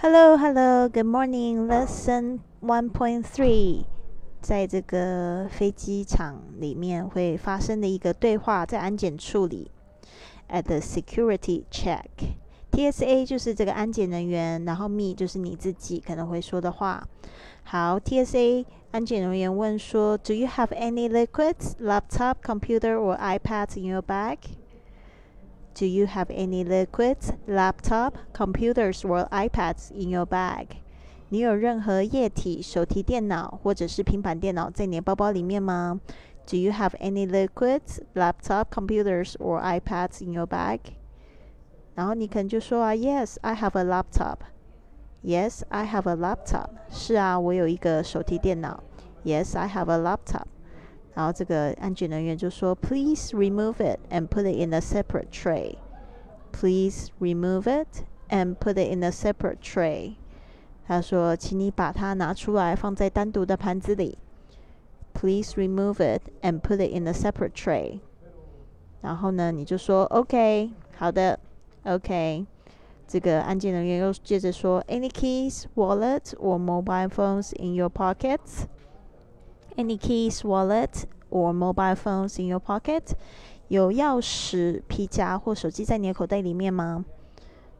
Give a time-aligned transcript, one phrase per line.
[0.00, 1.66] Hello, hello, good morning.
[1.66, 3.84] Lesson one point three，
[4.40, 9.70] 在这个飞机场里面会发生的一个对话，在安检处理。
[10.48, 12.04] At the security check,
[12.70, 17.08] TSA 就是这个安检人员，然后 me 就是你自己可能会说的话。
[17.64, 24.38] 好，TSA 安检人员问说，Do you have any liquids, laptop, computer, or iPads in your bag?
[25.74, 30.68] Do you have any liquids, laptop, computers, or iPads in your bag?
[31.28, 36.00] 你有任何液体、手提电脑或者是平板电脑在你的包包里面吗？
[36.46, 40.78] Do you have any liquids, laptop, computers, or iPads in your bag?
[41.94, 44.36] 然后你可能就说啊，Yes, I have a laptop.
[45.24, 46.68] Yes, I have a laptop.
[46.90, 48.82] 是啊，我有一个手提电脑。
[49.24, 50.44] Yes, I have a laptop.
[51.14, 55.76] 然后这个安检人员就说：“Please remove it and put it in a separate tray.
[56.52, 60.16] Please remove it and put it in a separate tray.”
[60.86, 64.18] 他说：“请你把它拿出来，放在单独的盘子里。”
[65.14, 68.00] Please remove it and put it in a separate tray.
[69.00, 71.40] 然后呢，你就说：“OK，好的，
[71.84, 72.44] OK。”
[73.08, 78.66] 这个安检人员又接着说：“Any keys, wallet, or mobile phones in your pockets?”
[79.76, 83.14] Any keys, wallet, or mobile phones in your pocket?
[83.68, 87.04] 有钥匙、皮夹或手机在你的口袋里面吗？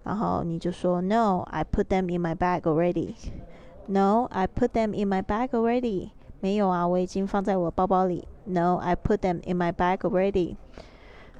[0.03, 3.15] 然后你就说 No, I put them in my bag already.
[3.87, 6.11] No, I put them in my bag already.
[6.41, 8.27] 没有啊，我已经放在我包包里。
[8.45, 10.57] No, I put them in my bag already.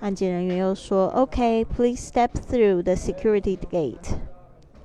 [0.01, 4.17] 安检人员又说 Okay, please step through the security gate.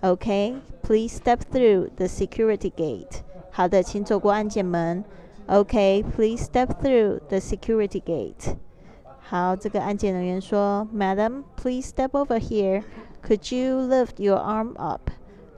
[0.02, 3.22] Okay, please step through the security gate.
[3.52, 5.04] 好的，请走过安检门。
[5.48, 8.56] Okay, please step through the security gate.
[9.20, 12.84] 好，这个安检人员说，Madam, please step over here.
[13.22, 15.10] Could you lift your arm up?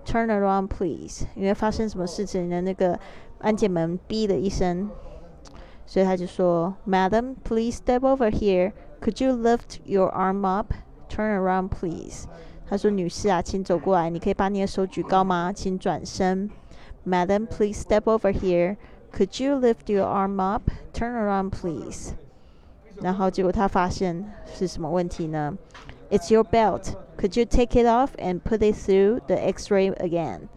[0.05, 1.25] Turn around, please.
[1.35, 2.61] 因为发生什么事情呢？
[2.61, 2.99] 那个
[3.39, 4.89] 安检门哔了一声，
[5.85, 8.73] 所以他就说，Madam, please step over here.
[9.01, 10.73] Could you lift your arm up?
[11.09, 12.25] Turn around, please.
[12.67, 15.51] 他说：“女士啊，请走过来，你可以把你的手举高吗？
[15.53, 16.50] 请转身。
[17.06, 18.78] Madam, please step over here.
[19.17, 20.63] Could you lift your arm up?
[20.94, 22.13] Turn around, please.
[23.01, 25.57] 然后结果他发现是什么问题呢？
[26.09, 26.94] It's your belt.
[27.17, 30.47] Could you take it off and put it through the X-ray again?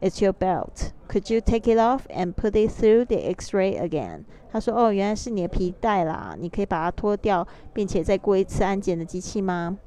[0.00, 0.92] It's your belt.
[1.08, 4.24] Could you take it off and put it through the X-ray again?
[4.52, 9.78] 他说：“哦，原来是你的皮带啦，你可以把它脱掉，并且再过一次安检的机器吗？”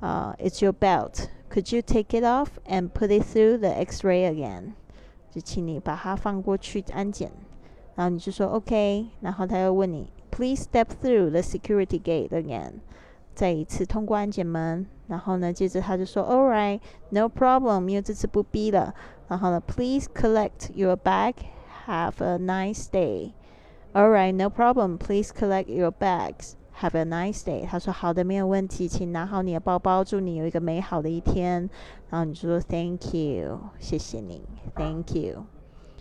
[0.00, 1.26] 啊、uh,，It's your belt.
[1.50, 4.74] Could you take it off and put it through the X-ray again?
[5.32, 7.30] 就请你把它放过去安检，
[7.94, 12.74] 然后你就说 OK，然后他又问你 Please step through the security gate again，
[13.34, 18.94] 再一次通过安检门，然后呢，接着他就说 All right, no problem，因为这次不逼了，
[19.28, 21.34] 然后呢，Please collect your bag,
[21.86, 23.32] have a nice day.
[23.94, 26.52] All right, no problem, please collect your bags.
[26.83, 27.65] Have a nice day。
[27.65, 31.69] 他说好的，没有问题，请拿好你的包包，祝你有一个美好的一天。
[32.09, 34.41] 然后你就说 Thank you，谢谢你
[34.75, 35.45] ，Thank you。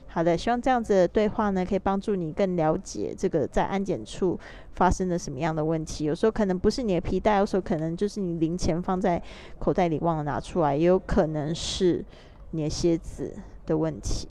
[0.09, 4.37] 好的，希望这样子的对话呢，可以帮助你更了解这个在安检处
[4.73, 6.05] 发生了什么样的问题。
[6.05, 9.23] 有时候可能不是你的皮带，有时候可能就是你零钱放在
[9.61, 12.05] 口袋里忘了拿出来，也有可能是
[12.51, 13.33] 你的鞋子
[13.67, 14.27] 的问题，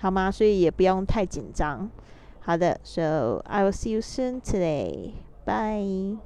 [0.00, 0.30] 好吗？
[0.30, 1.90] 所以也不用太紧张。
[2.40, 5.12] 好的，So I will see you soon today.
[5.48, 6.18] Bye.